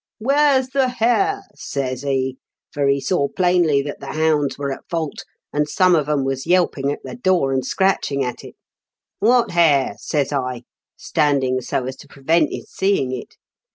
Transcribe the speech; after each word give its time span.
"* 0.13 0.17
Where's 0.17 0.69
the 0.69 0.89
hare 0.89 1.43
V 1.51 1.55
says 1.55 2.01
he, 2.01 2.39
for 2.73 2.87
he 2.87 2.99
saw 2.99 3.27
plainly 3.27 3.83
that 3.83 3.99
the 3.99 4.13
hounds 4.13 4.57
were 4.57 4.71
at 4.73 4.83
fault, 4.89 5.23
and 5.53 5.69
some 5.69 5.93
of 5.93 6.09
'em 6.09 6.25
was 6.25 6.47
yelping 6.47 6.91
at 6.91 7.03
the 7.03 7.13
door, 7.13 7.53
and 7.53 7.63
scratching 7.63 8.23
at 8.23 8.43
it 8.43 8.55
"* 9.03 9.09
What 9.19 9.51
hare 9.51 9.91
V 9.91 9.97
says 9.99 10.33
I, 10.33 10.63
standing 10.97 11.61
so 11.61 11.85
as 11.85 11.95
to 11.97 12.07
prevent 12.07 12.49
his 12.51 12.71
seeing 12.71 13.11
it. 13.11 13.35